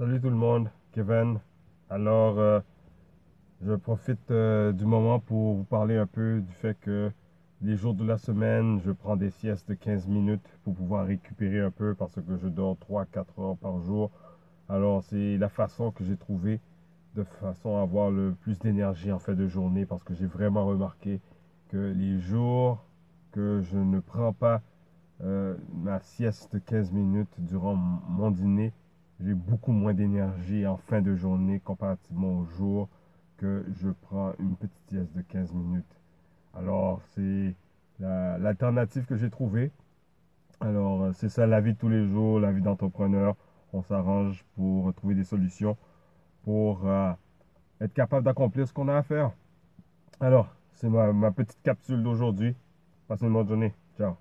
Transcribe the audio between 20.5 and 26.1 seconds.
remarqué que les jours que je ne prends pas euh, ma